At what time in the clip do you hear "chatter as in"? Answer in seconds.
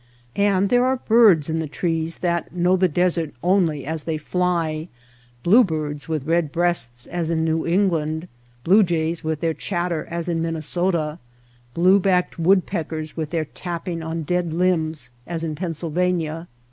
9.53-10.41